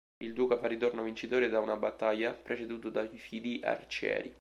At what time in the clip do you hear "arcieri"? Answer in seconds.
3.63-4.29